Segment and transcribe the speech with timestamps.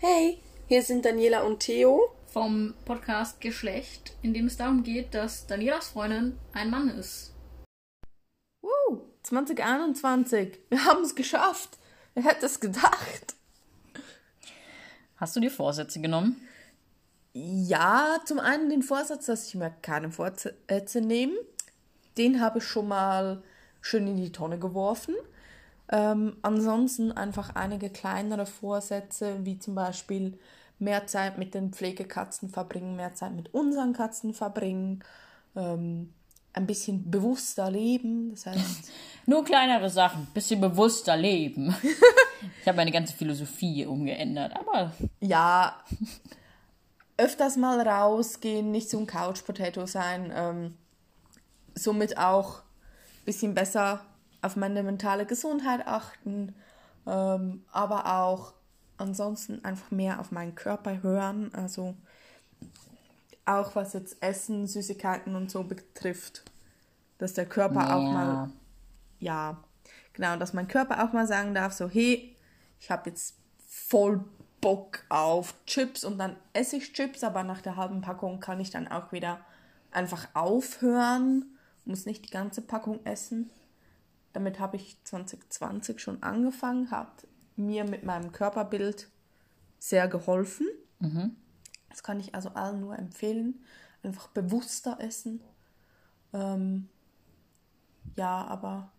[0.00, 2.14] Hey, hier sind Daniela und Theo.
[2.28, 7.34] vom Podcast Geschlecht, in dem es darum geht, dass Danielas Freundin ein Mann ist.
[8.62, 10.60] Woo, 2021.
[10.68, 11.78] Wir haben es geschafft.
[12.14, 13.34] Wer hätte es gedacht?
[15.16, 16.40] Hast du dir Vorsätze genommen?
[17.32, 21.34] Ja, zum einen den Vorsatz, dass ich mir keine Vorsätze nehme.
[22.16, 23.42] Den habe ich schon mal
[23.80, 25.16] schön in die Tonne geworfen.
[25.90, 30.38] Ähm, ansonsten einfach einige kleinere Vorsätze, wie zum Beispiel
[30.78, 35.02] mehr Zeit mit den Pflegekatzen verbringen, mehr Zeit mit unseren Katzen verbringen,
[35.56, 36.12] ähm,
[36.52, 38.30] ein bisschen bewusster leben.
[38.30, 38.92] Das heißt,
[39.26, 41.74] Nur kleinere Sachen, bisschen bewusster leben.
[42.62, 45.76] ich habe meine ganze Philosophie umgeändert, aber ja,
[47.16, 50.78] öfters mal rausgehen, nicht so ein Couch Potato sein, ähm,
[51.74, 54.00] somit auch ein bisschen besser
[54.42, 56.54] auf meine mentale Gesundheit achten,
[57.06, 58.54] ähm, aber auch
[58.96, 61.96] ansonsten einfach mehr auf meinen Körper hören, also
[63.44, 66.44] auch was jetzt Essen, Süßigkeiten und so betrifft,
[67.18, 68.10] dass der Körper auch Ja.
[68.10, 68.50] mal,
[69.20, 69.64] ja,
[70.12, 72.36] genau, dass mein Körper auch mal sagen darf, so, hey,
[72.80, 74.24] ich habe jetzt voll
[74.60, 78.70] Bock auf Chips und dann esse ich Chips, aber nach der halben Packung kann ich
[78.70, 79.40] dann auch wieder
[79.90, 81.44] einfach aufhören,
[81.84, 83.50] muss nicht die ganze Packung essen.
[84.38, 89.08] Damit habe ich 2020 schon angefangen, hat mir mit meinem Körperbild
[89.80, 90.68] sehr geholfen.
[91.88, 93.64] Das kann ich also allen nur empfehlen.
[94.04, 95.40] Einfach bewusster essen.
[96.32, 96.88] Ähm,
[98.14, 98.92] ja, aber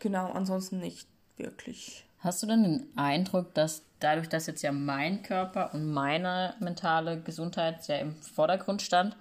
[0.00, 2.04] genau, ansonsten nicht wirklich.
[2.18, 7.20] hast du denn den Eindruck, dass dadurch, dass jetzt ja mein Körper und meine mentale
[7.20, 9.16] Gesundheit sehr im Vordergrund stand,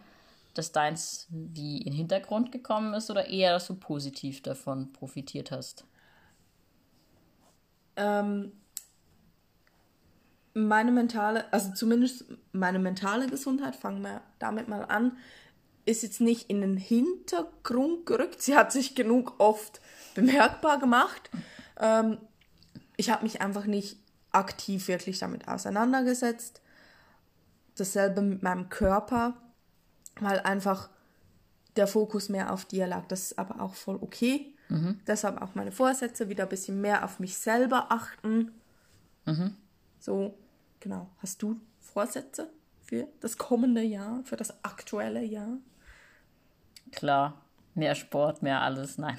[0.57, 5.51] dass deins wie in den Hintergrund gekommen ist oder eher, dass du positiv davon profitiert
[5.51, 5.85] hast?
[7.95, 8.51] Ähm,
[10.53, 15.17] meine mentale, also zumindest meine mentale Gesundheit, fangen wir damit mal an,
[15.85, 18.41] ist jetzt nicht in den Hintergrund gerückt.
[18.41, 19.79] Sie hat sich genug oft
[20.15, 21.29] bemerkbar gemacht.
[21.79, 22.17] Ähm,
[22.97, 23.97] ich habe mich einfach nicht
[24.31, 26.61] aktiv wirklich damit auseinandergesetzt.
[27.77, 29.37] Dasselbe mit meinem Körper,
[30.19, 30.89] weil einfach
[31.75, 33.05] der Fokus mehr auf dir lag.
[33.07, 34.53] Das ist aber auch voll okay.
[35.07, 38.51] Deshalb auch meine Vorsätze, wieder ein bisschen mehr auf mich selber achten.
[39.99, 40.37] So,
[40.79, 41.09] genau.
[41.19, 42.49] Hast du Vorsätze
[42.83, 45.57] für das kommende Jahr, für das aktuelle Jahr?
[46.91, 47.41] Klar,
[47.75, 49.17] mehr Sport, mehr alles, nein.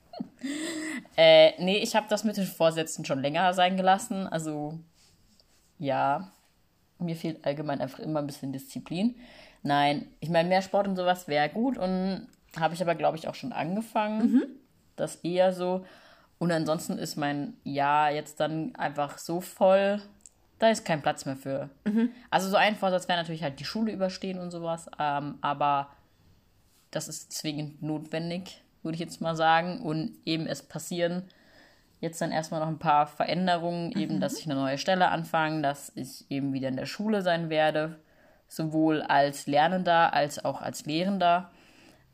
[1.16, 4.26] äh, nee, ich habe das mit den Vorsätzen schon länger sein gelassen.
[4.26, 4.78] Also,
[5.78, 6.32] ja,
[6.98, 9.16] mir fehlt allgemein einfach immer ein bisschen Disziplin.
[9.62, 12.26] Nein, ich meine, mehr Sport und sowas wäre gut und
[12.58, 14.28] habe ich aber, glaube ich, auch schon angefangen.
[14.96, 15.84] Das eher so.
[16.38, 20.02] Und ansonsten ist mein Jahr jetzt dann einfach so voll,
[20.58, 21.70] da ist kein Platz mehr für.
[22.30, 25.90] Also so ein Vorsatz wäre natürlich halt die Schule überstehen und sowas, ähm, aber
[26.90, 29.80] das ist zwingend notwendig, würde ich jetzt mal sagen.
[29.80, 31.24] Und eben es passieren
[32.00, 35.92] jetzt dann erstmal noch ein paar Veränderungen, eben, dass ich eine neue Stelle anfange, dass
[35.94, 37.98] ich eben wieder in der Schule sein werde,
[38.54, 41.50] sowohl als Lernender als auch als Lehrender.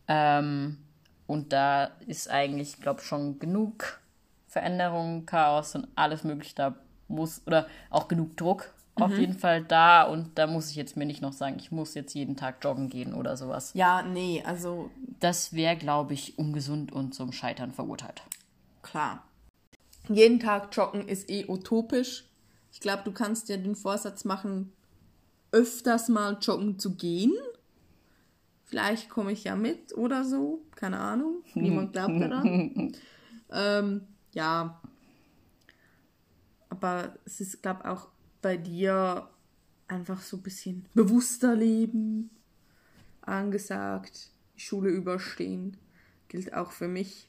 [0.07, 0.79] Ähm,
[1.27, 4.01] und da ist eigentlich, glaube schon genug
[4.47, 6.75] Veränderung, Chaos und alles mögliche da
[7.09, 10.03] muss, oder auch genug Druck auf jeden Fall da.
[10.05, 12.89] Und da muss ich jetzt mir nicht noch sagen, ich muss jetzt jeden Tag joggen
[12.89, 13.73] gehen oder sowas.
[13.75, 18.23] Ja, nee, also Das wäre, glaube ich, ungesund und zum Scheitern verurteilt.
[18.83, 19.25] klar.
[20.09, 22.25] Jeden Tag joggen ist eh utopisch.
[22.73, 24.73] Ich glaube, du kannst dir den Vorsatz machen,
[25.53, 27.33] öfters mal joggen zu gehen.
[28.65, 30.63] Vielleicht komme ich ja mit oder so.
[30.75, 31.43] Keine Ahnung.
[31.55, 32.93] Niemand glaubt daran.
[33.51, 34.03] ähm,
[34.35, 34.81] ja.
[36.69, 38.09] Aber es ist, glaube ich, auch
[38.43, 39.29] bei dir
[39.89, 42.31] einfach so ein bisschen bewusster leben
[43.23, 44.31] angesagt.
[44.57, 45.77] Die Schule überstehen.
[46.29, 47.29] Gilt auch für mich.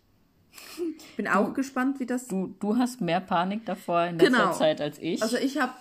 [1.18, 4.54] Bin auch gespannt, wie das Du, du hast mehr Panik davor in letzter Genau.
[4.54, 5.22] Zeit als ich.
[5.24, 5.74] Also ich habe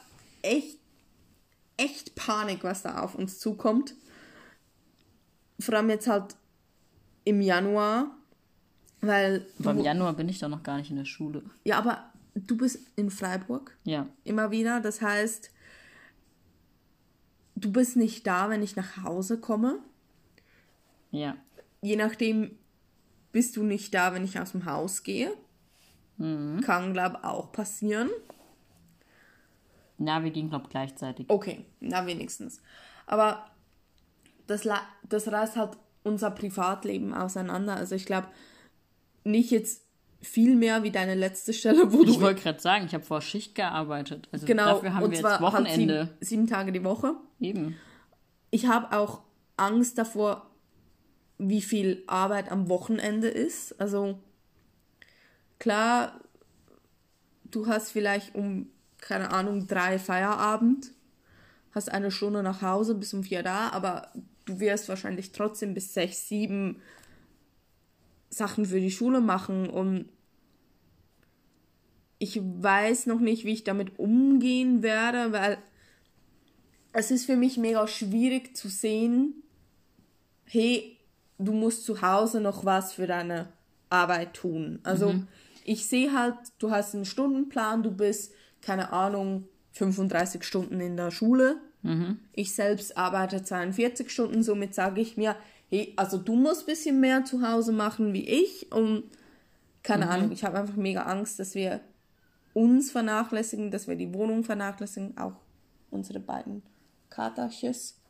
[0.43, 0.79] echt,
[1.79, 3.95] echt Panik, was da auf uns zukommt.
[5.59, 6.37] Vor allem jetzt halt
[7.25, 8.11] im Januar,
[9.01, 11.43] weil Aber im Januar bin ich doch noch gar nicht in der Schule.
[11.65, 14.07] ja, aber du bist in Freiburg Ja.
[14.25, 14.81] immer wieder.
[14.81, 15.51] Das heißt,
[17.57, 19.79] du bist nicht da, wenn ich nach Hause komme.
[21.11, 21.37] Ja.
[21.83, 22.57] Je nachdem
[23.33, 25.33] bist du nicht da, wenn ich aus dem Haus gehe.
[26.19, 28.11] Kann, glaube auch passieren.
[29.99, 31.27] Na, wir gehen, glaube ich, gleichzeitig.
[31.29, 32.63] Okay, na wenigstens.
[33.07, 33.47] Aber
[34.47, 34.67] das,
[35.09, 37.75] das reißt halt unser Privatleben auseinander.
[37.77, 38.29] Also ich glaube,
[39.25, 39.85] nicht jetzt
[40.21, 43.21] viel mehr wie deine letzte Stelle, wo Ich du wollte gerade sagen, ich habe vor
[43.21, 44.29] Schicht gearbeitet.
[44.33, 46.05] Also genau dafür haben und wir zwar jetzt halt Wochenende.
[46.05, 47.15] sieben, sieben Tage die Woche.
[47.41, 47.77] Eben.
[48.51, 49.23] Ich habe auch
[49.57, 50.51] Angst davor,
[51.39, 53.81] wie viel Arbeit am Wochenende ist.
[53.81, 54.19] Also
[55.59, 56.21] klar,
[57.45, 60.93] du hast vielleicht um, keine Ahnung, drei Feierabend,
[61.73, 64.13] hast eine Stunde nach Hause, bis um vier da, aber
[64.45, 66.81] du wirst wahrscheinlich trotzdem bis sechs, sieben
[68.31, 70.09] Sachen für die Schule machen und
[72.19, 75.59] ich weiß noch nicht, wie ich damit umgehen werde, weil
[76.93, 79.43] es ist für mich mega schwierig zu sehen,
[80.45, 80.97] hey,
[81.39, 83.53] du musst zu Hause noch was für deine
[83.89, 84.81] Arbeit tun.
[84.83, 85.15] Also
[85.65, 91.11] ich sehe halt, du hast einen Stundenplan, du bist, keine Ahnung, 35 Stunden in der
[91.11, 91.57] Schule.
[92.33, 95.37] Ich selbst arbeite 42 Stunden, somit sage ich mir,
[95.71, 99.05] hey, also du musst ein bisschen mehr zu Hause machen wie ich und
[99.83, 101.81] keine Ahnung, ich habe einfach mega Angst, dass wir
[102.53, 105.37] uns vernachlässigen, dass wir die Wohnung vernachlässigen, auch
[105.91, 106.63] unsere beiden
[107.11, 108.01] Katerches.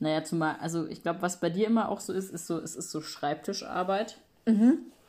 [0.00, 2.74] Naja, zumal, also ich glaube, was bei dir immer auch so ist, ist so, es
[2.74, 4.18] ist so Schreibtischarbeit.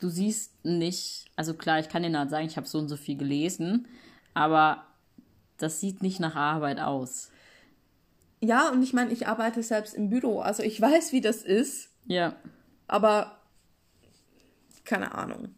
[0.04, 2.98] Du siehst nicht, also klar, ich kann dir halt sagen, ich habe so und so
[2.98, 3.88] viel gelesen,
[4.34, 4.84] aber
[5.58, 7.32] das sieht nicht nach Arbeit aus.
[8.42, 11.90] Ja, und ich meine, ich arbeite selbst im Büro, also ich weiß, wie das ist,
[12.06, 12.36] Ja.
[12.88, 13.40] aber
[14.84, 15.56] keine Ahnung.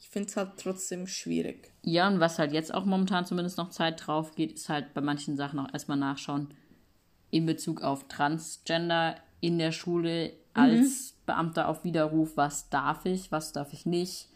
[0.00, 1.70] Ich finde es halt trotzdem schwierig.
[1.84, 5.00] Ja, und was halt jetzt auch momentan zumindest noch Zeit drauf geht, ist halt bei
[5.00, 6.48] manchen Sachen auch erstmal nachschauen
[7.30, 13.52] in Bezug auf Transgender in der Schule als Beamter auf Widerruf, was darf ich, was
[13.52, 14.28] darf ich nicht,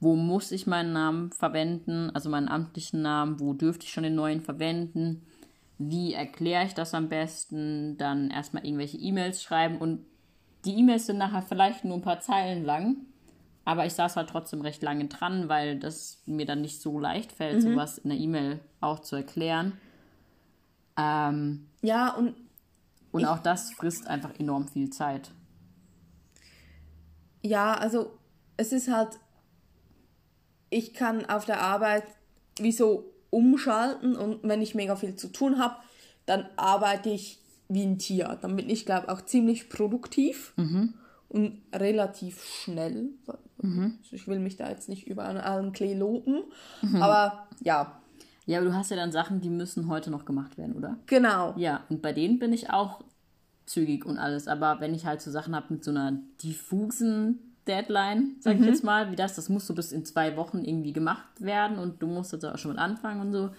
[0.00, 4.14] wo muss ich meinen Namen verwenden, also meinen amtlichen Namen, wo dürfte ich schon den
[4.14, 5.26] neuen verwenden,
[5.78, 10.06] wie erkläre ich das am besten, dann erstmal irgendwelche E-Mails schreiben und
[10.64, 12.96] die E-Mails sind nachher vielleicht nur ein paar Zeilen lang,
[13.64, 17.32] aber ich saß halt trotzdem recht lange dran, weil das mir dann nicht so leicht
[17.32, 19.72] fällt, sowas in der E-Mail auch zu erklären.
[20.96, 22.34] Ähm, Ja, und
[23.12, 25.30] und auch das frisst einfach enorm viel Zeit.
[27.42, 28.18] Ja, also
[28.56, 29.18] es ist halt,
[30.70, 32.04] ich kann auf der Arbeit
[32.58, 35.76] wie so umschalten und wenn ich mega viel zu tun habe,
[36.26, 38.38] dann arbeite ich wie ein Tier.
[38.42, 40.52] Dann bin ich, glaube auch ziemlich produktiv
[41.28, 43.10] und relativ schnell.
[43.62, 46.42] Also ich will mich da jetzt nicht über einen Klee loben,
[47.00, 48.00] aber ja,
[48.44, 50.98] Ja, aber du hast ja dann Sachen, die müssen heute noch gemacht werden, oder?
[51.06, 51.54] genau.
[51.56, 53.02] Ja, und bei denen bin ich auch
[53.66, 54.48] zügig und alles.
[54.48, 58.84] Aber wenn ich halt so Sachen habe mit so einer diffusen Deadline, sag ich jetzt
[58.84, 62.06] mal, wie das, das muss so bis in zwei Wochen irgendwie gemacht werden und du
[62.06, 63.50] musst jetzt auch schon mit anfangen und so,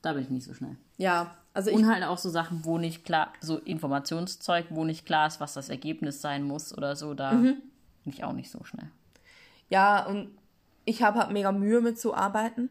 [0.00, 0.76] da bin ich nicht so schnell.
[0.96, 5.04] Ja, also ich Und halt auch so Sachen, wo nicht klar, so Informationszeug, wo nicht
[5.04, 7.62] klar ist, was das Ergebnis sein muss oder so, da bin
[8.06, 8.90] ich auch nicht so schnell.
[9.68, 10.30] Ja, und
[10.84, 12.70] ich habe halt mega Mühe mit zu arbeiten.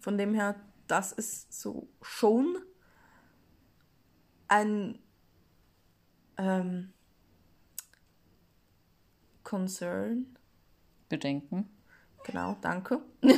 [0.00, 0.54] Von dem her,
[0.86, 2.56] das ist so schon
[4.48, 4.98] ein
[6.40, 6.92] ähm,
[9.44, 10.36] Concern.
[11.08, 11.68] Bedenken.
[12.24, 13.00] Genau, danke.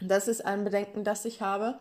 [0.00, 1.78] das ist ein Bedenken, das ich habe.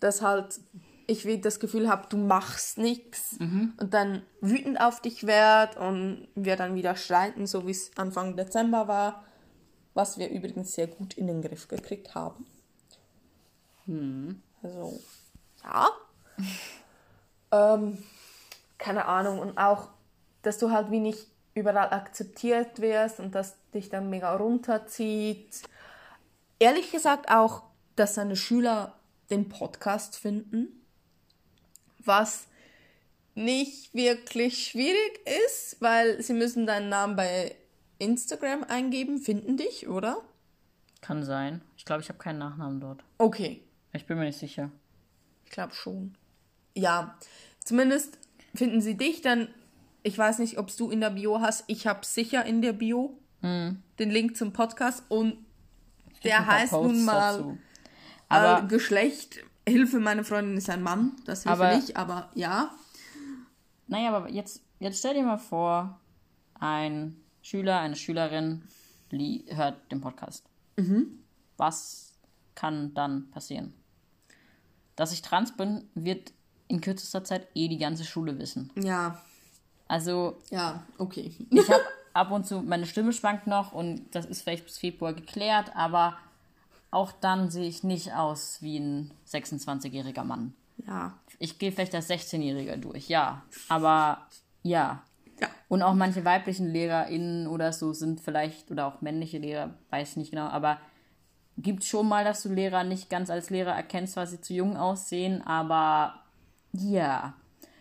[0.00, 0.60] Dass halt
[1.06, 6.28] ich wie das Gefühl habe, du machst nichts und dann wütend auf dich werd und
[6.36, 9.24] wir dann wieder streiten, so wie es Anfang Dezember war,
[9.94, 12.46] was wir übrigens sehr gut in den Griff gekriegt haben.
[14.62, 15.00] Also,
[15.64, 15.88] ja.
[17.74, 17.98] ähm,
[18.80, 19.38] keine Ahnung.
[19.38, 19.90] Und auch,
[20.42, 25.62] dass du halt wie nicht überall akzeptiert wirst und das dich dann mega runterzieht.
[26.58, 27.62] Ehrlich gesagt auch,
[27.94, 28.98] dass seine Schüler
[29.30, 30.68] den Podcast finden,
[31.98, 32.46] was
[33.34, 37.54] nicht wirklich schwierig ist, weil sie müssen deinen Namen bei
[37.98, 40.22] Instagram eingeben, finden dich, oder?
[41.00, 41.62] Kann sein.
[41.76, 43.04] Ich glaube, ich habe keinen Nachnamen dort.
[43.18, 44.70] Okay, Ich bin mir nicht sicher.
[45.44, 46.16] Ich glaube schon.
[46.74, 47.18] Ja,
[47.64, 48.18] zumindest
[48.54, 49.48] finden sie dich dann.
[50.02, 51.64] Ich weiß nicht, ob du in der Bio hast.
[51.66, 55.38] Ich habe sicher in der Bio den Link zum Podcast und
[56.24, 57.56] der heißt nun mal
[58.28, 59.38] äh, Geschlecht.
[59.66, 61.12] Hilfe, meine Freundin ist ein Mann.
[61.24, 62.70] Das hilft Aber- nicht, aber ja.
[63.86, 65.98] Naja, aber jetzt, jetzt stell dir mal vor,
[66.58, 68.62] ein Schüler, eine Schülerin
[69.48, 70.44] hört den Podcast.
[71.56, 72.12] Was
[72.54, 73.72] kann dann passieren?
[74.96, 76.32] Dass ich trans bin, wird
[76.70, 78.70] in kürzester Zeit eh die ganze Schule wissen.
[78.76, 79.20] Ja,
[79.88, 81.32] Also ja, okay.
[81.50, 85.12] ich habe ab und zu, meine Stimme schwankt noch und das ist vielleicht bis Februar
[85.12, 86.16] geklärt, aber
[86.90, 90.54] auch dann sehe ich nicht aus wie ein 26-jähriger Mann.
[90.86, 93.42] Ja, Ich gehe vielleicht als 16-Jähriger durch, ja.
[93.68, 94.26] Aber
[94.62, 95.02] ja.
[95.40, 95.48] Ja.
[95.68, 100.16] Und auch manche weiblichen LehrerInnen oder so sind vielleicht, oder auch männliche Lehrer, weiß ich
[100.16, 100.78] nicht genau, aber
[101.58, 104.76] gibt schon mal, dass du Lehrer nicht ganz als Lehrer erkennst, weil sie zu jung
[104.76, 106.14] aussehen, aber
[106.72, 107.34] ja.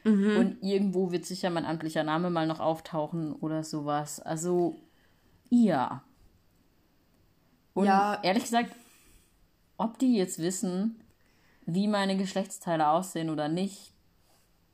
[0.06, 4.20] Und irgendwo wird sicher mein amtlicher Name mal noch auftauchen oder sowas.
[4.20, 4.76] Also,
[5.50, 6.04] ja.
[7.74, 8.20] Und Ja.
[8.24, 8.72] ehrlich gesagt,
[9.78, 11.02] ob die jetzt wissen,
[11.66, 13.94] wie meine Geschlechtsteile aussehen oder nicht,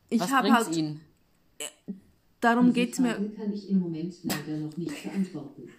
[0.09, 1.01] Ich was habe bringt's halt, ihnen?
[2.39, 5.69] darum Diese geht's mir, Frage kann ich im Moment leider noch nicht beantworten.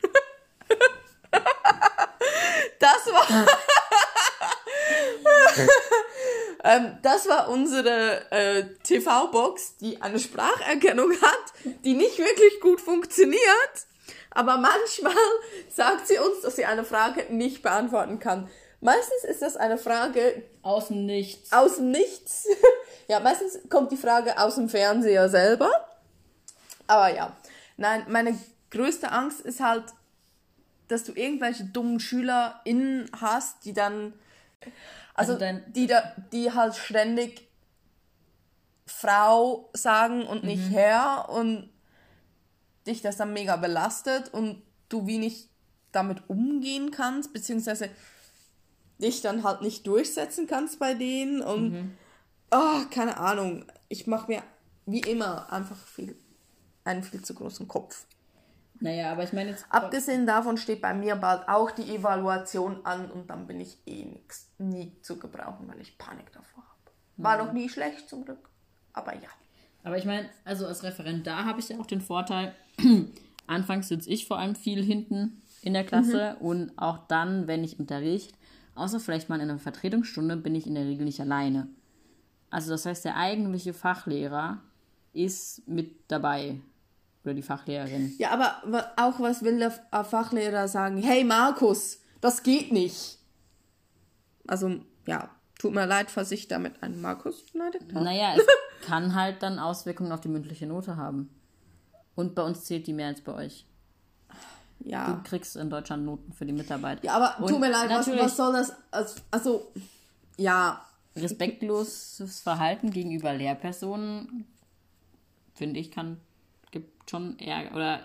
[2.81, 3.47] das war,
[6.66, 13.40] ähm, das war unsere äh, TV-Box, die eine Spracherkennung hat, die nicht wirklich gut funktioniert.
[14.30, 15.14] Aber manchmal
[15.75, 18.49] sagt sie uns, dass sie eine Frage nicht beantworten kann.
[18.80, 21.52] Meistens ist das eine Frage Außen nichts.
[21.52, 22.46] aus dem Nichts.
[23.08, 25.70] ja, meistens kommt die Frage aus dem Fernseher selber.
[26.87, 27.35] Aber ja,
[27.76, 28.38] nein, meine
[28.70, 29.85] größte Angst ist halt,
[30.88, 34.12] dass du irgendwelche dummen SchülerInnen hast, die dann,
[35.16, 37.49] also, Also dein- die, da, die halt ständig
[38.87, 41.70] Frau sagen und nicht Herr und
[42.87, 45.49] dich das dann mega belastet und du wie nicht
[45.92, 47.90] damit umgehen kannst, beziehungsweise
[49.00, 51.90] dich dann halt nicht durchsetzen kannst bei denen und
[52.50, 54.42] ah, keine Ahnung, ich mache mir
[54.87, 56.16] wie immer einfach viel,
[56.85, 58.06] einen viel zu großen Kopf.
[58.80, 59.66] Naja, aber ich meine jetzt.
[59.71, 64.04] Abgesehen davon steht bei mir bald auch die Evaluation an und dann bin ich eh
[64.04, 66.92] nix, nie zu gebrauchen, weil ich Panik davor habe.
[67.16, 68.50] War noch nie schlecht zum Glück,
[68.92, 69.28] aber ja.
[69.83, 72.54] Aber ich meine, also als Referendar habe ich ja auch den Vorteil,
[73.47, 77.78] anfangs sitze ich vor allem viel hinten in der Klasse und auch dann, wenn ich
[77.78, 78.35] unterricht,
[78.75, 81.68] außer vielleicht mal in einer Vertretungsstunde, bin ich in der Regel nicht alleine.
[82.50, 84.61] Also das heißt, der eigentliche Fachlehrer
[85.12, 86.61] ist mit dabei.
[87.26, 88.14] Oder die Fachlehrerin.
[88.18, 90.99] Ja, aber auch was will der äh, Fachlehrer sagen?
[91.02, 93.18] Hey Markus, das geht nicht.
[94.47, 94.76] Also,
[95.09, 95.28] ja,
[95.59, 98.04] tut mir leid, falls ich damit einen Markus beneidigt habe.
[98.04, 98.47] Naja, es
[98.87, 101.30] kann halt dann Auswirkungen auf die mündliche Note haben.
[102.14, 103.66] Und bei uns zählt die mehr als bei euch.
[104.78, 105.21] Du Ja.
[105.25, 107.02] kriegst in Deutschland Noten für die Mitarbeit.
[107.02, 108.73] Ja, aber Und tut mir leid, was, was soll das?
[108.92, 109.73] Also, also,
[110.37, 114.47] ja, respektloses Verhalten gegenüber Lehrpersonen,
[115.54, 116.21] finde ich, kann,
[117.11, 118.01] schon eher, oder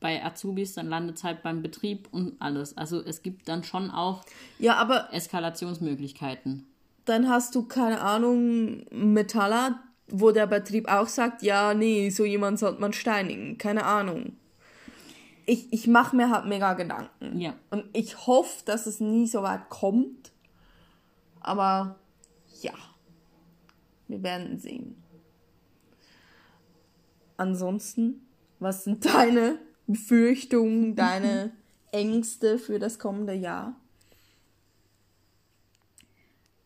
[0.00, 2.76] bei Azubis, dann landet es halt beim Betrieb und alles.
[2.76, 4.24] Also es gibt dann schon auch
[4.58, 6.66] ja, aber Eskalationsmöglichkeiten.
[7.04, 12.58] dann hast du, keine Ahnung, Metaller, wo der Betrieb auch sagt, ja, nee, so jemand
[12.58, 13.56] sollte man steinigen.
[13.58, 14.36] Keine Ahnung.
[15.46, 17.40] Ich, ich mache mir halt mega Gedanken.
[17.40, 17.54] Ja.
[17.70, 20.32] Und ich hoffe, dass es nie so weit kommt.
[21.40, 21.96] Aber
[22.60, 22.74] ja,
[24.06, 25.01] wir werden sehen.
[27.42, 28.24] Ansonsten,
[28.60, 29.58] was sind deine
[29.88, 31.50] Befürchtungen, deine
[31.92, 33.74] Ängste für das kommende Jahr?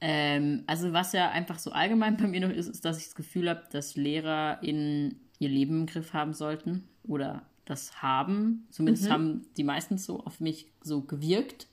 [0.02, 3.14] Ähm, also was ja einfach so allgemein bei mir noch ist, ist, dass ich das
[3.14, 8.66] Gefühl habe, dass Lehrer in ihr Leben im Griff haben sollten oder das haben.
[8.70, 11.68] Zumindest haben die meistens so auf mich so gewirkt.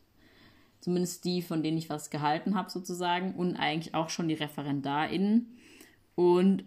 [0.80, 5.58] Zumindest die, von denen ich was gehalten habe sozusagen und eigentlich auch schon die ReferendarInnen.
[6.16, 6.64] Und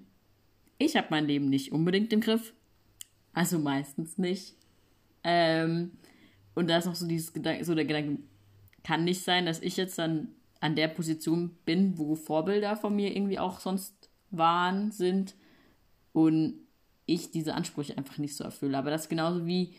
[0.78, 2.52] ich habe mein Leben nicht unbedingt im Griff.
[3.33, 4.54] Also meistens nicht.
[5.25, 5.92] Ähm,
[6.54, 8.18] und da ist noch so dieses Gedanke, so der Gedanke,
[8.83, 10.28] kann nicht sein, dass ich jetzt dann
[10.61, 15.35] an der Position bin, wo Vorbilder von mir irgendwie auch sonst waren, sind
[16.12, 16.54] und
[17.04, 18.78] ich diese Ansprüche einfach nicht so erfülle.
[18.78, 19.75] Aber das ist genauso wie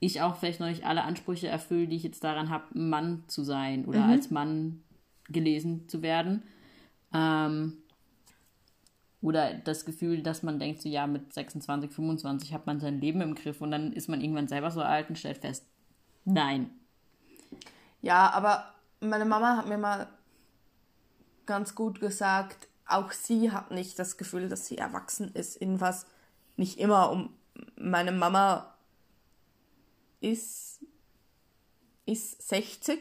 [0.00, 3.44] ich auch vielleicht noch nicht alle Ansprüche erfülle, die ich jetzt daran habe, Mann zu
[3.44, 4.82] sein oder als Mann
[5.28, 6.42] gelesen zu werden.
[7.14, 7.81] Ähm,
[9.22, 13.20] oder das Gefühl, dass man denkt, so ja, mit 26, 25 hat man sein Leben
[13.20, 15.64] im Griff und dann ist man irgendwann selber so alt und stellt fest,
[16.24, 16.70] nein.
[18.02, 20.08] Ja, aber meine Mama hat mir mal
[21.46, 26.06] ganz gut gesagt, auch sie hat nicht das Gefühl, dass sie erwachsen ist in was
[26.56, 27.30] nicht immer um
[27.76, 28.74] meine Mama
[30.20, 30.80] ist
[32.06, 32.98] ist 60.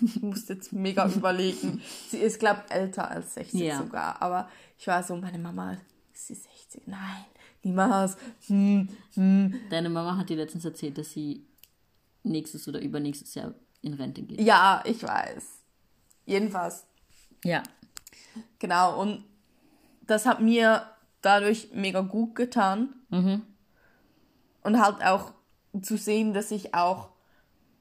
[0.00, 1.80] Ich musste jetzt mega überlegen.
[2.08, 3.78] Sie ist glaube älter als 60 Ja.
[3.78, 4.48] sogar, aber
[4.78, 5.76] ich war so meine Mama
[6.12, 6.86] ist sie 60?
[6.86, 7.24] Nein,
[7.62, 8.16] niemals.
[8.46, 9.60] Hm, hm.
[9.70, 11.46] Deine Mama hat dir letztens erzählt, dass sie
[12.22, 14.40] nächstes oder übernächstes Jahr in Rente geht.
[14.40, 15.44] Ja, ich weiß.
[16.24, 16.84] Jedenfalls
[17.44, 17.62] Ja.
[18.58, 19.24] Genau, und
[20.02, 20.82] das hat mir
[21.20, 22.94] dadurch mega gut getan.
[24.62, 25.32] Und halt auch
[25.82, 27.10] zu sehen, dass ich auch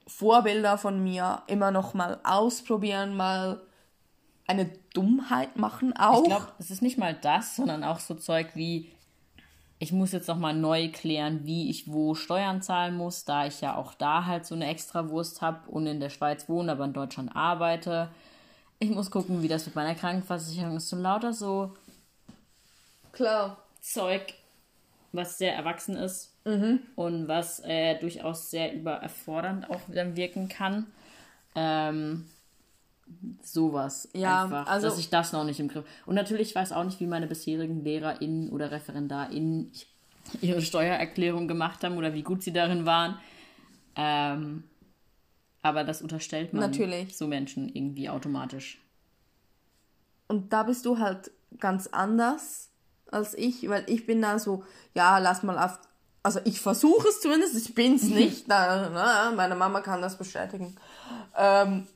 [0.07, 3.61] Vorbilder von mir immer noch mal ausprobieren, mal
[4.47, 6.23] eine Dummheit machen auch.
[6.23, 8.91] Ich glaube, es ist nicht mal das, sondern auch so Zeug wie,
[9.79, 13.75] ich muss jetzt nochmal neu klären, wie ich wo Steuern zahlen muss, da ich ja
[13.75, 17.35] auch da halt so eine Extrawurst habe und in der Schweiz wohne, aber in Deutschland
[17.35, 18.09] arbeite.
[18.79, 20.89] Ich muss gucken, wie das mit meiner Krankenversicherung ist.
[20.89, 21.73] So lauter so
[23.11, 23.57] Klar.
[23.81, 24.33] Zeug,
[25.13, 26.33] was sehr erwachsen ist
[26.95, 30.87] und was äh, durchaus sehr überfordernd auch dann wirken kann.
[31.55, 32.29] Ähm,
[33.43, 34.09] sowas.
[34.13, 35.85] Ja, einfach, also- dass ich das noch nicht im Griff.
[36.05, 39.71] Und natürlich weiß auch nicht, wie meine bisherigen LehrerInnen oder ReferendarInnen
[40.41, 43.17] ihre Steuererklärung gemacht haben oder wie gut sie darin waren.
[43.95, 44.63] Ähm,
[45.61, 47.15] aber das unterstellt man Natürlich.
[47.17, 48.79] so Menschen irgendwie automatisch.
[50.27, 52.69] Und da bist du halt ganz anders
[53.11, 54.63] als ich, weil ich bin da so,
[54.95, 55.79] ja, lass mal auf.
[56.23, 58.49] Also ich versuche es zumindest, ich bin's nicht.
[58.49, 60.75] Da, na, meine Mama kann das bestätigen.
[61.37, 61.87] Ähm,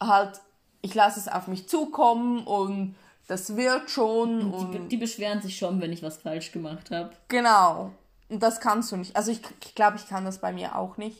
[0.00, 0.40] halt,
[0.82, 2.94] ich lasse es auf mich zukommen und
[3.26, 4.72] das wird schon.
[4.72, 7.10] Die, die beschweren sich schon, wenn ich was falsch gemacht habe.
[7.28, 7.92] genau.
[8.30, 9.16] Und das kannst du nicht.
[9.16, 11.16] Also ich, ich glaube, ich kann das bei mir auch nicht.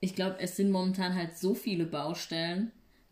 [0.00, 2.70] Ich glaube, es sind momentan halt so viele Baustellen,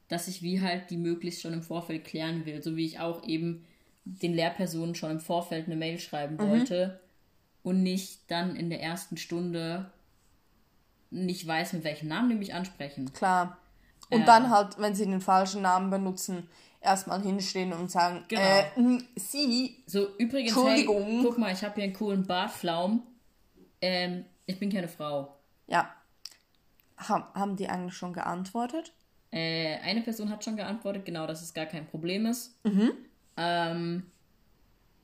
[0.09, 2.63] dass ich wie halt die möglichst schon im Vorfeld klären will.
[2.63, 3.65] So wie ich auch eben
[4.05, 7.01] den Lehrpersonen schon im Vorfeld eine Mail schreiben wollte
[7.63, 9.91] und nicht dann in der ersten Stunde
[11.11, 13.13] nicht weiß, mit welchem Namen die mich ansprechen.
[13.15, 13.57] Klar.
[14.11, 16.49] Und dann halt, wenn sie den falschen Namen benutzen,
[16.81, 18.41] erstmal hinstehen und sagen, Genau.
[18.43, 21.05] äh, hm, sie, So, übrigens, Entschuldigung.
[21.05, 23.03] hey, guck mal, ich habe hier einen coolen Bartflaum.
[23.81, 25.35] Ähm, ich bin keine Frau.
[25.67, 25.91] ja.
[26.99, 28.91] Haben, haben die eigentlich schon geantwortet?
[29.31, 32.59] Äh, eine Person hat schon geantwortet, genau, dass es gar kein Problem ist.
[33.37, 34.11] Ähm,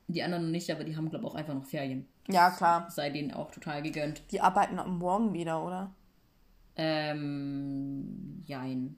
[0.07, 2.07] die anderen nicht, aber die haben, glaube ich, auch einfach noch Ferien.
[2.29, 2.89] Ja, klar.
[2.89, 4.23] Sei denen auch total gegönnt.
[4.31, 5.91] Die arbeiten am Morgen wieder, oder?
[6.75, 8.95] Ähm, jein.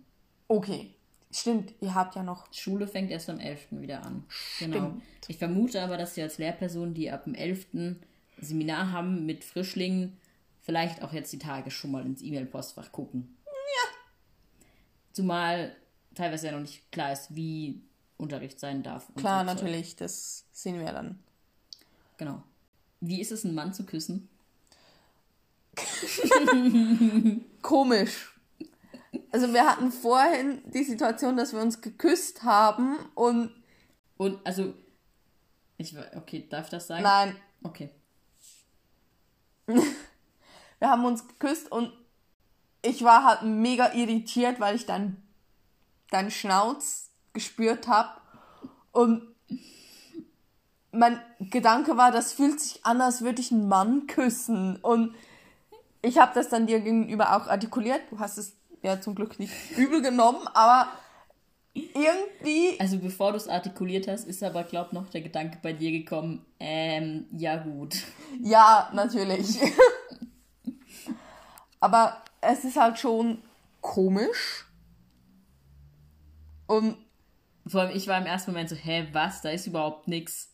[0.47, 0.91] Okay.
[1.31, 2.51] Stimmt, ihr habt ja noch.
[2.53, 3.67] Schule fängt erst am 11.
[3.71, 4.23] wieder an.
[4.59, 4.77] Genau.
[4.77, 5.03] Stimmt.
[5.27, 7.97] Ich vermute aber, dass sie als Lehrperson, die ab dem 11.
[8.39, 10.17] Seminar haben mit Frischlingen,
[10.61, 13.35] vielleicht auch jetzt die Tage schon mal ins E-Mail-Postfach gucken.
[13.45, 13.89] Ja.
[15.11, 15.75] Zumal
[16.13, 17.81] teilweise ja noch nicht klar ist, wie
[18.17, 19.07] Unterricht sein darf.
[19.15, 19.55] Klar, so Zeug.
[19.55, 21.19] natürlich, das sehen wir dann.
[22.17, 22.43] Genau.
[23.01, 24.29] Wie ist es, einen Mann zu küssen?
[27.61, 28.31] Komisch.
[29.31, 33.51] Also wir hatten vorhin die Situation, dass wir uns geküsst haben und
[34.17, 34.73] Und, also,
[35.77, 37.03] ich, okay, darf ich das sagen?
[37.03, 37.89] nein, Okay.
[39.65, 41.91] wir haben uns geküsst und
[42.83, 45.23] ich war halt mega irritiert, weil ich dann
[46.11, 48.21] deinen Schnauz gespürt habe
[48.91, 49.23] und
[50.91, 55.15] mein Gedanke war, das fühlt sich an, als würde ich einen Mann küssen und
[56.05, 58.01] ich habe das dann dir gegenüber auch artikuliert.
[58.09, 60.89] Du hast es ja zum Glück nicht übel genommen, aber
[61.73, 65.91] irgendwie Also bevor du es artikuliert hast, ist aber, glaub noch der Gedanke bei dir
[65.91, 67.95] gekommen, ähm, ja gut.
[68.41, 69.59] Ja, natürlich.
[71.81, 73.39] Aber es ist halt schon
[73.81, 74.65] komisch.
[76.65, 76.97] Und
[77.67, 80.51] Vor allem, ich war im ersten Moment so, hä, was, da ist überhaupt nix.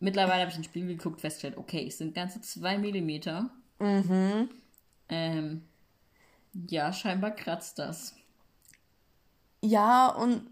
[0.00, 3.50] Mittlerweile habe ich ins Spiel geguckt, festgestellt, okay, es sind ganze zwei Millimeter.
[3.78, 4.48] Mhm.
[5.08, 5.62] Ähm,
[6.68, 8.14] ja, scheinbar kratzt das.
[9.62, 10.50] ja, und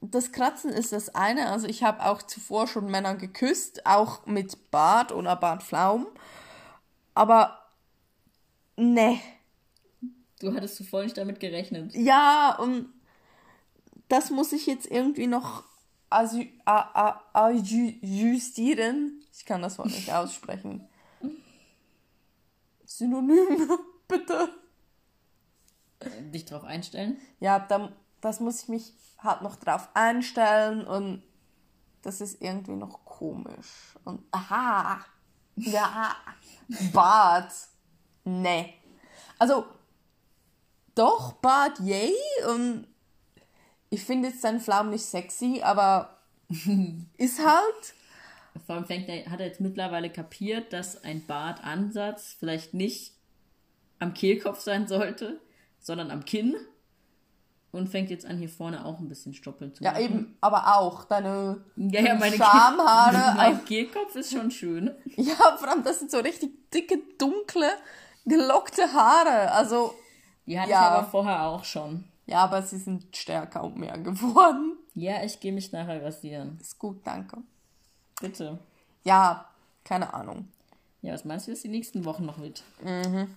[0.00, 1.50] das Kratzen ist das eine.
[1.50, 6.06] Also ich habe auch zuvor schon Männer geküsst, auch mit Bart oder Bartflaum.
[7.14, 7.58] Aber
[8.76, 9.20] ne.
[10.40, 11.94] Du hattest zuvor nicht damit gerechnet.
[11.94, 12.86] Ja, und
[14.08, 15.64] das muss ich jetzt irgendwie noch
[16.10, 19.20] asy- a- a- aju- justieren.
[19.36, 20.87] Ich kann das Wort nicht aussprechen.
[22.88, 23.68] Synonym,
[24.08, 24.48] bitte.
[26.32, 27.18] Dich drauf einstellen.
[27.38, 31.22] Ja, da, das muss ich mich halt noch drauf einstellen und
[32.02, 33.94] das ist irgendwie noch komisch.
[34.04, 35.04] Und aha,
[35.56, 36.16] ja,
[36.92, 37.52] Bart,
[38.24, 38.72] ne.
[39.38, 39.66] Also,
[40.94, 42.14] doch, Bart, yay,
[42.48, 42.86] und
[43.90, 46.16] ich finde jetzt seinen Flaum nicht sexy, aber
[47.18, 47.94] ist halt,
[48.66, 53.12] Vor allem fängt er, hat er jetzt mittlerweile kapiert, dass ein Bartansatz vielleicht nicht
[53.98, 55.40] am Kehlkopf sein sollte,
[55.78, 56.56] sondern am Kinn.
[57.70, 60.02] Und fängt jetzt an, hier vorne auch ein bisschen stoppeln zu ja machen.
[60.04, 63.34] eben, aber auch deine Ja, ja, meine Schamhaare.
[63.36, 64.90] mein Kehlkopf ist schon schön.
[65.16, 67.68] Ja, vor allem, das sind so richtig dicke, dunkle,
[68.24, 69.52] gelockte Haare.
[69.52, 69.92] Also,
[70.46, 70.80] Die hatte Ja.
[70.80, 72.04] ich aber vorher auch schon.
[72.24, 74.78] ja, aber sie sind stärker und mehr geworden.
[74.94, 76.56] Ja, ich gehe mich nachher rasieren.
[76.60, 77.36] Ist gut, danke.
[78.20, 78.58] Bitte.
[79.04, 79.46] Ja,
[79.84, 80.48] keine Ahnung.
[81.02, 82.62] Ja, was meinst du, was die nächsten Wochen noch wird?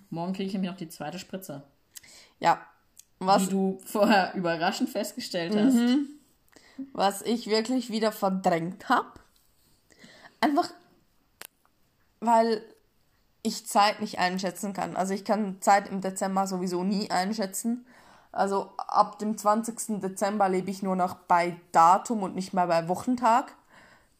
[0.09, 1.63] Morgen kriege ich nämlich noch die zweite Spritze.
[2.39, 2.59] Ja,
[3.19, 5.77] was, Wie du vorher überraschend festgestellt hast.
[6.93, 9.11] was ich wirklich wieder verdrängt habe.
[10.39, 10.71] Einfach,
[12.19, 12.63] weil
[13.43, 14.95] ich Zeit nicht einschätzen kann.
[14.95, 17.85] Also ich kann Zeit im Dezember sowieso nie einschätzen.
[18.31, 20.01] Also ab dem 20.
[20.01, 23.53] Dezember lebe ich nur noch bei Datum und nicht mehr bei Wochentag.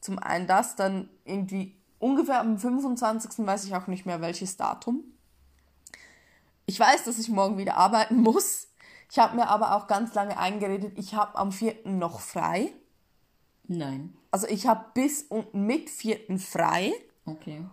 [0.01, 3.45] Zum einen das, dann irgendwie ungefähr am 25.
[3.45, 5.03] weiß ich auch nicht mehr welches Datum.
[6.65, 8.67] Ich weiß, dass ich morgen wieder arbeiten muss.
[9.09, 11.75] Ich habe mir aber auch ganz lange eingeredet, ich habe am 4.
[11.85, 12.73] noch frei.
[13.67, 14.13] Nein.
[14.31, 16.39] Also ich habe bis und mit 4.
[16.39, 16.93] frei
[17.25, 17.65] Okay.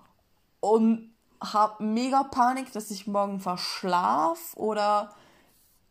[0.60, 5.14] und habe mega Panik, dass ich morgen verschlaf oder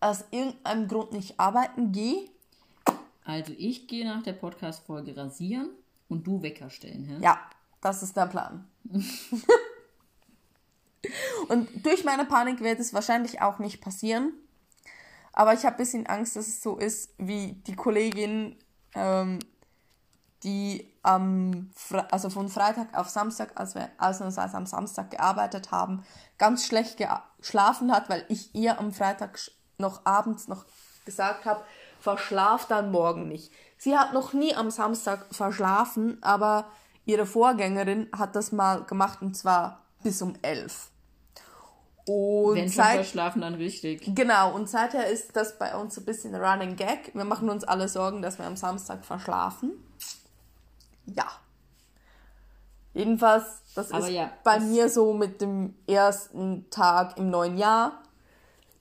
[0.02, 2.30] aus irgendeinem Grund nicht arbeiten gehe.
[3.23, 5.69] Also ich gehe nach der Podcast-Folge rasieren
[6.10, 7.17] und du Wecker stellen, hä?
[7.22, 7.39] Ja,
[7.82, 8.67] das ist der Plan.
[11.50, 14.34] und durch meine Panik wird es wahrscheinlich auch nicht passieren.
[15.34, 18.56] Aber ich habe ein bisschen Angst, dass es so ist wie die Kollegin,
[18.96, 19.39] ähm,
[20.43, 26.04] die am, Fre- also von Freitag auf Samstag, als wir ausnahmsweise am Samstag gearbeitet haben,
[26.38, 26.98] ganz schlecht
[27.39, 29.39] geschlafen hat, weil ich ihr am Freitag
[29.78, 30.65] noch abends noch
[31.06, 31.63] gesagt habe,
[32.00, 33.52] verschlaf dann morgen nicht.
[33.77, 36.65] Sie hat noch nie am Samstag verschlafen, aber
[37.05, 40.89] ihre Vorgängerin hat das mal gemacht und zwar bis um elf.
[42.07, 44.15] Und Wenn seit, verschlafen, dann richtig.
[44.15, 47.11] Genau, und seither ist das bei uns so ein bisschen Running Gag.
[47.13, 49.71] Wir machen uns alle Sorgen, dass wir am Samstag verschlafen.
[51.05, 51.25] Ja.
[52.93, 57.57] Jedenfalls, das Aber ist ja, bei das- mir so mit dem ersten Tag im neuen
[57.57, 58.01] Jahr.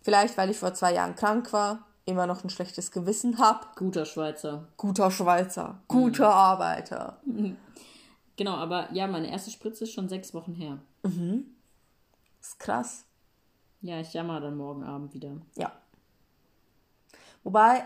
[0.03, 3.67] Vielleicht, weil ich vor zwei Jahren krank war, immer noch ein schlechtes Gewissen habe.
[3.77, 4.69] Guter Schweizer.
[4.77, 7.21] Guter Schweizer, guter Arbeiter.
[8.37, 10.79] Genau, aber ja, meine erste Spritze ist schon sechs Wochen her.
[12.41, 13.05] ist krass.
[13.83, 15.33] Ja, ich jammer dann morgen Abend wieder.
[15.57, 15.73] Ja.
[17.45, 17.85] Wobei,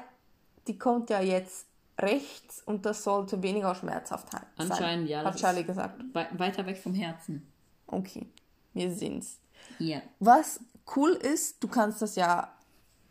[0.67, 1.67] die kommt ja jetzt
[1.99, 4.43] rechts und das sollte weniger schmerzhaft sein.
[4.57, 6.01] Anscheinend, ja, Hat Charlie gesagt.
[6.13, 7.47] We weiter weg vom Herzen.
[7.87, 8.27] Okay,
[8.73, 9.39] wir sehen's.
[9.79, 10.01] Ja.
[10.19, 10.61] Was
[10.97, 12.53] cool ist, du kannst das ja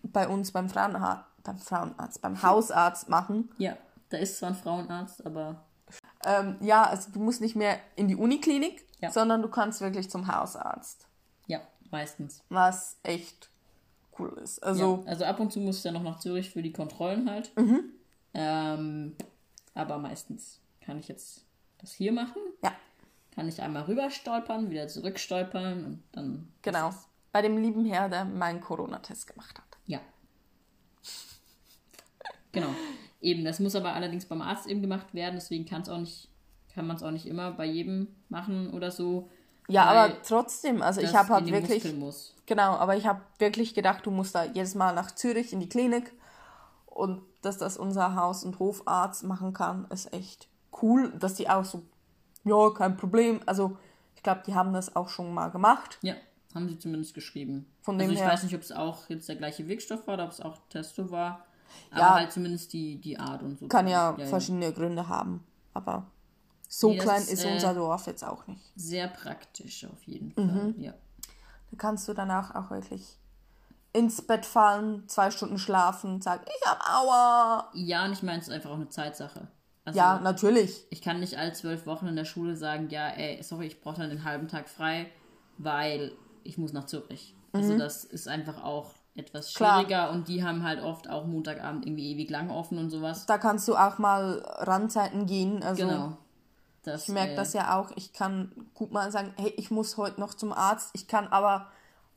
[0.03, 3.49] bei uns beim Frauenarzt, beim Frauenarzt, beim Hausarzt machen.
[3.57, 3.77] Ja,
[4.09, 5.63] da ist zwar ein Frauenarzt, aber
[6.25, 9.09] Ähm, ja, also du musst nicht mehr in die Uniklinik, Ja.
[9.11, 11.07] sondern du kannst wirklich zum Hausarzt.
[11.47, 11.59] ja,
[11.91, 12.43] meistens.
[12.49, 13.49] Was echt
[14.19, 14.61] cool ist.
[14.61, 17.29] Also, ja, also ab und zu muss ich dann noch nach Zürich für die Kontrollen
[17.29, 17.55] halt.
[17.57, 17.83] Mhm.
[18.33, 19.15] Ähm,
[19.73, 21.45] aber meistens kann ich jetzt
[21.79, 22.41] das hier machen.
[22.63, 22.71] ja,
[23.33, 26.51] Kann ich einmal rüber stolpern, wieder zurück stolpern und dann.
[26.61, 26.91] genau.
[27.31, 29.68] Bei dem lieben Herr, der meinen Corona-Test gemacht hat.
[29.89, 29.99] Ja.
[32.51, 32.69] Genau.
[33.21, 36.29] Eben, das muss aber allerdings beim Arzt eben gemacht werden, deswegen kann es auch nicht,
[36.73, 39.29] kann man es auch nicht immer bei jedem machen oder so.
[39.67, 42.33] Ja, aber trotzdem, also ich habe halt wirklich, muss.
[42.45, 45.69] genau, aber ich habe wirklich gedacht, du musst da jedes Mal nach Zürich in die
[45.69, 46.13] Klinik
[46.85, 50.47] und dass das unser Haus- und Hofarzt machen kann, ist echt
[50.81, 51.83] cool, dass die auch so,
[52.45, 53.77] ja, kein Problem, also
[54.15, 55.97] ich glaube, die haben das auch schon mal gemacht.
[56.01, 56.15] Ja,
[56.55, 57.71] haben sie zumindest geschrieben.
[57.81, 60.15] Von also dem ich her- weiß nicht, ob es auch jetzt der gleiche Wirkstoff war
[60.15, 61.45] oder ob es auch Testo war.
[61.91, 62.13] Aber Ja.
[62.15, 63.67] halt zumindest die, die Art und so.
[63.67, 64.25] Kann ja, ja, ja.
[64.25, 66.07] verschiedene Gründe haben, aber
[66.67, 68.61] so Nee, klein ist, ist äh, unser Dorf jetzt auch nicht.
[68.75, 70.49] Sehr praktisch auf jeden Mhm.
[70.49, 70.73] Fall.
[70.77, 70.93] Ja.
[71.71, 73.17] Da kannst du danach auch wirklich
[73.93, 77.69] ins Bett fallen, zwei Stunden schlafen, sagen, ich hab Aua.
[77.73, 79.47] ja, und ich meine, es ist einfach auch eine Zeitsache.
[79.85, 80.85] Also, Ja, natürlich.
[80.91, 83.97] ich kann nicht all zwölf Wochen in der Schule sagen, ja, ey, sorry, ich brauche
[84.01, 85.11] dann den halben Tag frei,
[85.57, 86.11] weil
[86.43, 87.35] ich muss nach Zürich.
[87.51, 89.57] Also das ist einfach auch etwas Mhm.
[89.57, 89.79] Klar.
[89.79, 93.25] schwieriger und die haben halt oft auch Montagabend irgendwie ewig lang offen und sowas.
[93.25, 95.63] Da kannst du auch mal Randzeiten gehen.
[95.63, 96.17] Also Genau.
[96.83, 97.91] Das, ich merke äh, das ja auch.
[97.95, 100.91] Ich kann gut mal sagen, hey, ich muss heute noch zum Arzt.
[100.93, 101.67] Ich kann aber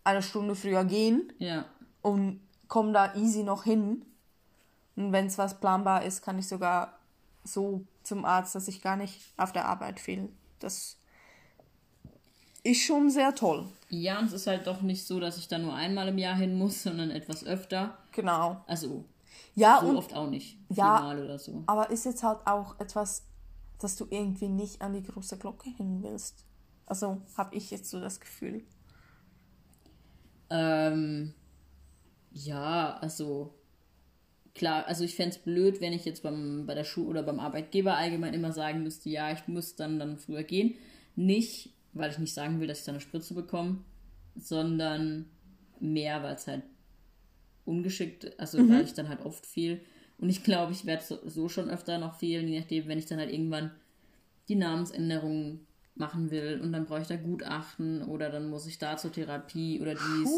[0.04, 1.64] eine Stunde früher gehen Ja,
[2.00, 4.04] und komme da easy noch hin.
[4.94, 6.98] Und wenn es was planbar ist, kann ich sogar
[7.44, 10.28] so zum Arzt, dass ich gar nicht auf der Arbeit fehle.
[10.60, 10.96] Das
[12.62, 13.66] ist schon sehr toll.
[13.94, 16.34] Ja, und es ist halt doch nicht so, dass ich da nur einmal im Jahr
[16.34, 17.98] hin muss, sondern etwas öfter.
[18.12, 18.64] Genau.
[18.66, 19.04] Also
[19.54, 20.56] Ja, so und oft auch nicht.
[20.70, 20.96] Ja.
[20.96, 21.62] Viermal oder so.
[21.66, 23.26] Aber ist jetzt halt auch etwas,
[23.78, 26.46] dass du irgendwie nicht an die große Glocke hin willst.
[26.86, 28.64] Also habe ich jetzt so das Gefühl.
[30.48, 31.34] Ähm,
[32.32, 33.52] ja, also
[34.54, 37.40] klar, also ich fände es blöd, wenn ich jetzt beim, bei der Schule oder beim
[37.40, 40.76] Arbeitgeber allgemein immer sagen müsste, ja, ich muss dann, dann früher gehen.
[41.14, 43.78] Nicht, weil ich nicht sagen will, dass ich dann eine Spritze bekomme,
[44.36, 45.26] sondern
[45.80, 46.62] mehr, weil es halt
[47.64, 49.80] ungeschickt, also weil ich dann halt oft fehl.
[50.18, 53.06] Und ich glaube, ich werde so, so schon öfter noch fehlen, je nachdem, wenn ich
[53.06, 53.70] dann halt irgendwann
[54.48, 55.60] die Namensänderung
[55.94, 59.80] machen will und dann brauche ich da Gutachten oder dann muss ich da zur Therapie
[59.80, 60.28] oder dies.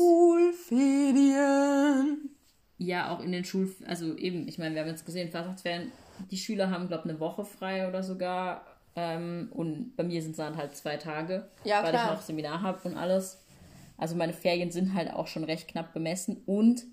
[0.67, 2.31] Schulferien.
[2.79, 3.73] Ja, auch in den Schul...
[3.87, 5.93] Also eben, ich meine, wir haben jetzt gesehen, Fasnachtsferien,
[6.31, 10.33] die Schüler haben, glaube ich, eine Woche frei oder sogar Ähm, und bei mir sind
[10.33, 12.11] es dann halt zwei Tage, Ja, weil klar.
[12.13, 13.39] ich noch Seminar habe und alles.
[13.97, 16.85] Also meine Ferien sind halt auch schon recht knapp bemessen und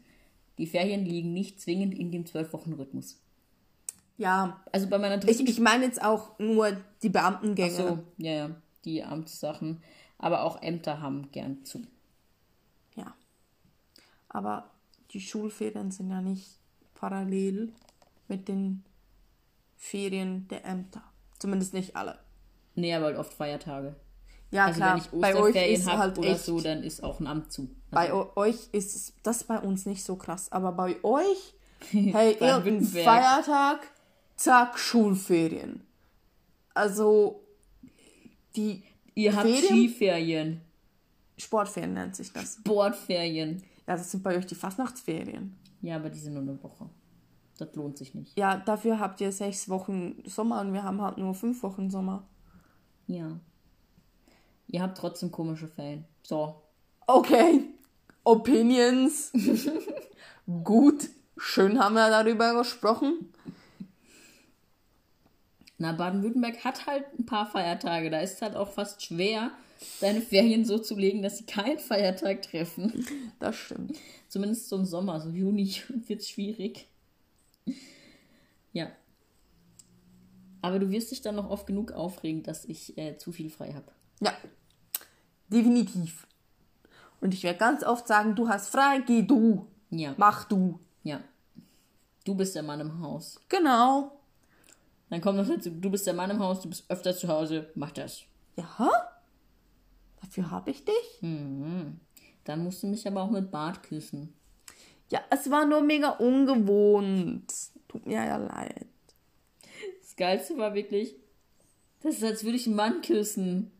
[0.58, 3.20] die Ferien liegen nicht zwingend in dem zwölf Wochen Rhythmus.
[4.18, 7.72] Ja, Also bei meiner ich, dritten ich meine jetzt auch nur die Beamtengänge.
[7.72, 9.82] so, ja, ja, die Amtssachen,
[10.20, 11.82] aber auch Ämter haben gern zu.
[12.96, 13.16] Ja.
[14.30, 14.70] Aber
[15.12, 16.60] die Schulferien sind ja nicht
[16.94, 17.74] parallel
[18.28, 18.84] mit den
[19.78, 21.04] Ferien der Ämter.
[21.42, 22.20] Zumindest nicht alle.
[22.76, 23.96] Nee, aber halt oft Feiertage.
[24.52, 24.96] Ja, Also klar.
[24.96, 27.52] wenn ich bei euch Osterferien ist habe halt oder so, dann ist auch ein Amt
[27.52, 27.70] zu.
[27.90, 30.52] bei Also, o- euch ist es- das bei uns nicht so krass.
[30.52, 31.54] Aber bei euch,
[31.92, 32.86] hey, irgendein.
[33.04, 33.80] Feiertag,
[34.36, 35.82] zack, Schulferien.
[36.74, 37.42] Also,
[38.56, 38.84] die
[39.16, 39.68] ihr habt Ferien?
[39.90, 40.62] Skiferien,
[41.38, 42.56] Sportferien nennt sich das.
[42.56, 43.64] Sportferien.
[43.88, 45.58] Ja, das sind bei euch die Fastnachtsferien.
[45.82, 46.90] Ja, aber die sind nur eine Woche.
[47.62, 48.36] Das lohnt sich nicht.
[48.40, 52.28] Ja, dafür habt ihr sechs Wochen Sommer und wir haben halt nur fünf Wochen Sommer.
[53.06, 53.40] Ja.
[54.66, 56.06] Ihr habt trotzdem komische Ferien.
[56.24, 56.56] So.
[57.06, 57.66] Okay.
[58.24, 59.32] Opinions.
[60.64, 61.10] Gut.
[61.38, 63.32] Schön haben wir darüber gesprochen.
[65.78, 68.10] Na, Baden-Württemberg hat halt ein paar Feiertage.
[68.10, 69.52] Da ist es halt auch fast schwer,
[70.00, 73.06] seine Ferien so zu legen, dass sie keinen Feiertag treffen.
[73.40, 74.00] Das stimmt.
[74.30, 75.76] Zumindest so im Sommer, so Juni
[76.08, 76.88] wird es schwierig.
[78.74, 78.90] Ja.
[80.62, 83.74] Aber du wirst dich dann noch oft genug aufregen, dass ich äh, zu viel frei
[83.74, 83.92] habe.
[84.22, 84.34] Ja.
[85.50, 86.26] Definitiv.
[87.20, 89.68] Und ich werde ganz oft sagen, du hast frei, geh du.
[89.90, 90.16] Ja.
[90.18, 90.80] Mach du.
[91.04, 91.20] Ja.
[92.24, 93.42] Du bist der Mann im Haus.
[93.50, 94.22] Genau.
[95.10, 97.70] Dann kommt noch dazu, du bist der Mann im Haus, du bist öfter zu Hause,
[97.76, 98.24] mach das.
[98.56, 98.90] Ja?
[100.22, 101.20] Dafür habe ich dich?
[102.46, 104.34] Dann musst du mich aber auch mit Bart küssen.
[105.12, 107.54] Ja, es war nur mega ungewohnt.
[107.90, 108.86] Tut mir ja leid.
[110.02, 111.16] Das Geilste war wirklich,
[112.02, 113.72] das ist, als würde ich einen Mann küssen.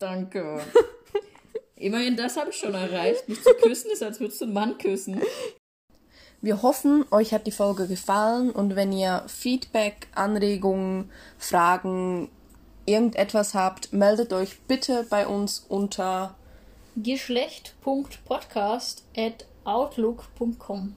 [0.00, 0.60] Danke.
[1.76, 3.28] Immerhin, das habe ich schon erreicht.
[3.28, 5.22] Mich zu küssen ist, als würdest du einen Mann küssen.
[6.42, 12.28] Wir hoffen, euch hat die Folge gefallen und wenn ihr Feedback, Anregungen, Fragen,
[12.86, 16.34] irgendetwas habt, meldet euch bitte bei uns unter
[16.96, 20.94] Geschlecht.podcast at outlook.com.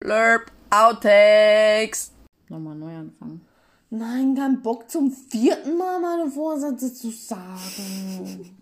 [0.00, 2.12] Blurb Outtakes.
[2.48, 3.40] Nochmal neu anfangen.
[3.90, 8.56] Nein, kein Bock zum vierten Mal meine Vorsätze zu sagen.